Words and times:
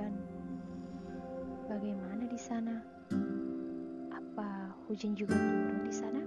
hujan. 0.00 0.16
Bagaimana 1.68 2.24
di 2.24 2.40
sana? 2.40 2.74
Apa 4.08 4.72
hujan 4.88 5.12
juga 5.12 5.36
turun 5.36 5.80
di 5.84 5.92
sana? 5.92 6.22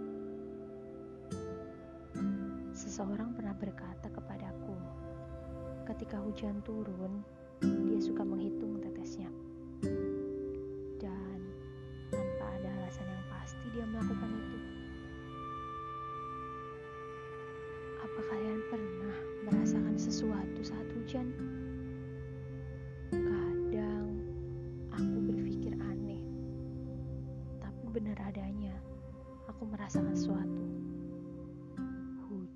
Seseorang 2.73 3.33
pernah 3.33 3.57
berkata 3.57 4.13
kepadaku, 4.13 4.77
ketika 5.89 6.21
hujan 6.21 6.61
turun, 6.61 7.25
dia 7.61 7.97
suka 7.97 8.21
menghitung 8.21 8.77
tetesnya. 8.77 9.29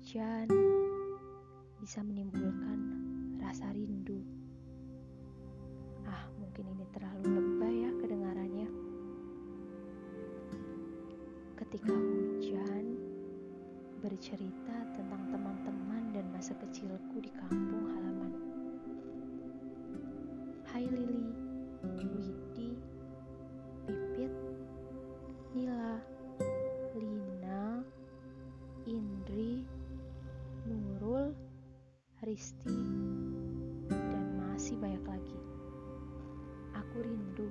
Hujan 0.08 0.48
bisa 1.84 2.00
menimbulkan 2.00 2.80
rasa 3.44 3.68
rindu. 3.76 4.24
Ah, 6.08 6.24
mungkin 6.40 6.64
ini 6.64 6.88
terlalu 6.96 7.28
lebay 7.28 7.84
ya 7.84 7.92
kedengarannya. 7.92 8.68
Ketika 11.60 11.92
hujan 11.92 12.96
bercerita 14.00 14.96
tentang 14.96 15.28
teman-teman 15.28 16.16
dan 16.16 16.24
masa 16.32 16.56
kecilku 16.56 17.20
di 17.20 17.28
kampung 17.36 17.92
halaman. 17.92 18.32
Hai 20.72 20.88
Lili, 20.88 21.47
Risti, 32.38 32.70
dan 33.90 34.38
masih 34.38 34.78
banyak 34.78 35.02
lagi. 35.02 35.38
Aku 36.70 37.02
rindu. 37.02 37.50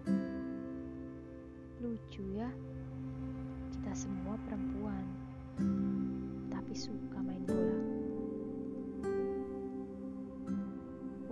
Lucu 1.83 2.23
ya, 2.31 2.47
kita 3.75 3.91
semua 3.91 4.39
perempuan, 4.47 5.03
tapi 6.47 6.71
suka 6.71 7.19
main 7.19 7.44
bola. 7.44 7.79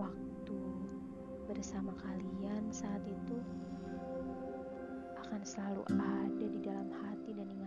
Waktu 0.03 0.59
bersama 1.47 1.95
kalian 1.95 2.67
saat 2.75 3.07
itu 3.07 3.39
akan 5.15 5.41
selalu 5.47 5.87
ada 5.95 6.43
di 6.51 6.59
dalam 6.59 6.91
hati 6.91 7.31
dan 7.31 7.47
ingatan. 7.47 7.64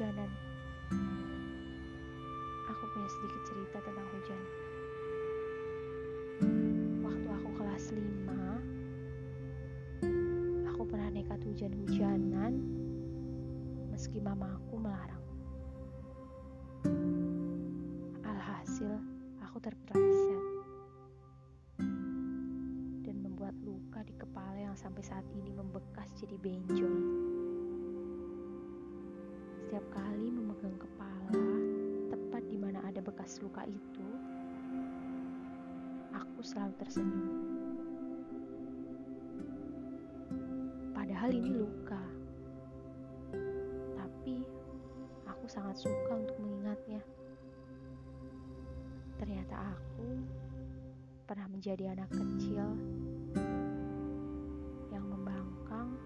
Hujan-hujanan. 0.00 0.32
Aku 2.72 2.88
punya 2.88 3.08
sedikit 3.12 3.52
cerita 3.52 3.84
tentang 3.84 4.08
hujan. 4.16 4.40
Waktu 7.04 7.28
aku 7.28 7.60
kelas 7.60 7.92
5, 7.92 10.72
aku 10.72 10.82
pernah 10.88 11.12
nekat 11.12 11.44
hujan-hujanan 11.44 12.64
meski 13.92 14.24
mamaku 14.24 14.80
melarang. 14.80 15.20
Alhasil, 18.24 19.04
aku 19.44 19.60
terpeleset 19.60 20.44
dan 23.04 23.20
membuat 23.20 23.52
luka 23.60 24.00
di 24.08 24.16
kepala 24.16 24.56
yang 24.56 24.72
sampai 24.80 25.04
saat 25.04 25.28
ini 25.36 25.52
membekas 25.52 26.08
luka 33.50 33.66
itu, 33.66 34.06
aku 36.14 36.38
selalu 36.38 36.70
tersenyum. 36.78 37.34
Padahal 40.94 41.34
ini 41.34 41.58
luka, 41.58 41.98
tapi 43.98 44.46
aku 45.26 45.50
sangat 45.50 45.82
suka 45.82 46.14
untuk 46.14 46.38
mengingatnya. 46.38 47.02
Ternyata 49.18 49.74
aku 49.74 50.06
pernah 51.26 51.50
menjadi 51.50 51.90
anak 51.90 52.06
kecil 52.14 52.70
yang 54.94 55.04
membangkang 55.10 55.98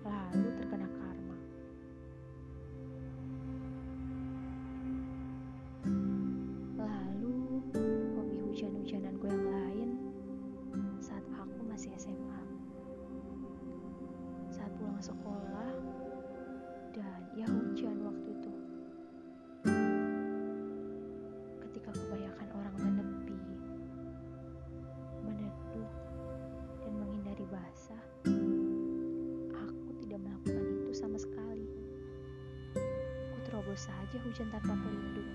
lalu 0.00 0.48
terkena 0.56 0.88
Terobos 33.70 33.86
saja 33.86 34.18
hujan 34.26 34.50
tanpa 34.50 34.74
pelindung, 34.82 35.30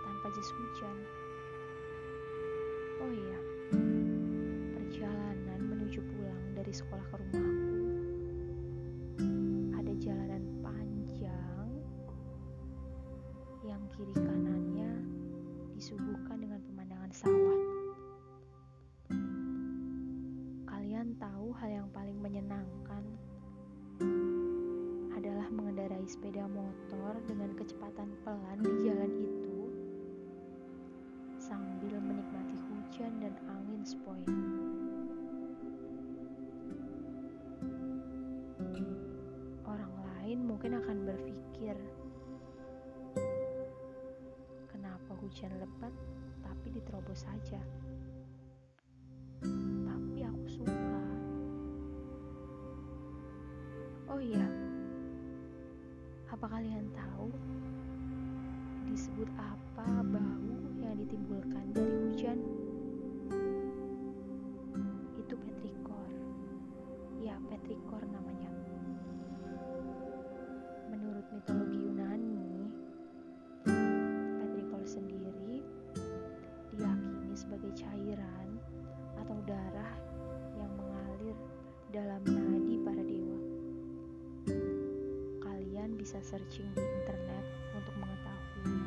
tanpa 0.00 0.32
jas 0.32 0.48
hujan. 0.48 0.96
Oh 3.04 3.12
iya, 3.12 3.36
kecepatan 27.68 28.08
pelan 28.24 28.64
di 28.64 28.72
jalan 28.80 29.12
itu 29.12 29.60
sambil 31.36 32.00
menikmati 32.00 32.56
hujan 32.64 33.12
dan 33.20 33.36
angin 33.44 33.84
sepoi. 33.84 34.24
Orang 39.68 39.92
lain 40.00 40.48
mungkin 40.48 40.80
akan 40.80 41.12
berpikir, 41.12 41.76
kenapa 44.72 45.12
hujan 45.20 45.52
lebat 45.60 45.92
tapi 46.40 46.72
diterobos 46.72 47.20
saja? 47.20 47.60
Tapi 49.44 50.18
aku 50.24 50.44
suka. 50.48 51.04
Oh 54.08 54.16
iya, 54.24 54.48
apa 56.38 56.54
kalian 56.54 56.86
tahu 56.94 57.34
disebut 58.86 59.26
apa 59.42 59.90
bau 60.06 60.54
yang 60.78 60.94
ditimbulkan 60.94 61.66
dari 61.74 61.90
hujan? 62.06 62.38
Itu 65.18 65.34
petrikor. 65.34 66.06
Ya, 67.18 67.34
petrikor 67.50 68.06
namanya. 68.06 68.54
Menurut 70.94 71.26
mitologi 71.34 71.90
Yunani, 71.90 72.70
petrikor 74.38 74.86
sendiri 74.86 75.66
diyakini 76.70 77.34
sebagai 77.34 77.74
cairan 77.74 78.62
atau 79.18 79.34
darah 79.42 79.98
yang 80.54 80.70
mengalir 80.78 81.34
dalam 81.90 82.22
bisa 86.08 86.24
searching 86.24 86.64
di 86.72 86.80
internet 86.80 87.44
untuk 87.76 87.92
mengetahui 88.00 88.80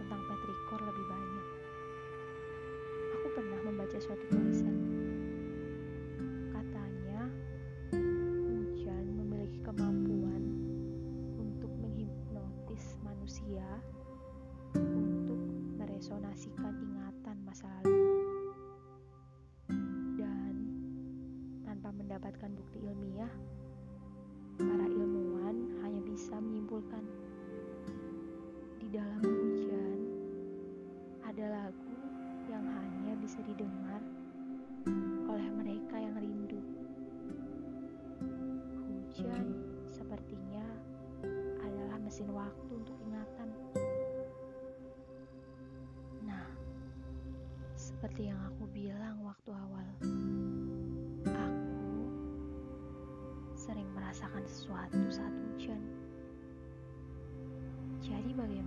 tentang 0.00 0.24
petrikor 0.24 0.80
lebih 0.80 1.04
banyak. 1.04 1.46
Aku 3.12 3.26
pernah 3.36 3.60
membaca 3.60 3.98
suatu 4.00 4.24
tulisan. 4.32 4.72
Katanya, 6.48 7.28
hujan 7.92 9.04
memiliki 9.20 9.60
kemampuan 9.68 10.42
untuk 11.36 11.68
menghipnotis 11.76 12.96
manusia 13.04 13.84
untuk 14.80 15.44
meresonasikan 15.76 16.72
ingatan 16.72 17.36
masa 17.44 17.68
lalu. 17.84 18.00
Dan 20.16 20.54
tanpa 21.68 21.92
mendapatkan 21.92 22.48
bukti 22.56 22.80
ilmiah, 22.80 23.28
para 24.56 24.88
ilmu 24.88 25.13
bisa 26.24 26.40
menyimpulkan 26.40 27.04
di 28.80 28.88
dalam 28.88 29.20
hujan 29.20 29.98
ada 31.20 31.52
lagu 31.52 31.92
yang 32.48 32.64
hanya 32.64 33.12
bisa 33.20 33.44
didengar 33.44 34.00
oleh 35.28 35.44
mereka 35.52 36.00
yang 36.00 36.16
rindu. 36.16 36.64
Hujan 38.88 39.52
sepertinya 39.84 40.64
adalah 41.60 42.00
mesin 42.00 42.32
waktu 42.32 42.72
untuk 42.72 42.96
ingatan. 43.04 43.48
Nah, 46.24 46.48
seperti 47.76 48.32
yang 48.32 48.40
aku 48.48 48.64
bilang 48.72 49.20
waktu 49.28 49.52
awal, 49.52 49.88
aku 51.28 51.84
sering 53.60 53.92
merasakan 53.92 54.48
sesuatu 54.48 55.04
saat 55.12 55.36
hujan. 55.52 56.03
Jadi 58.04 58.30
bagaimana? 58.36 58.63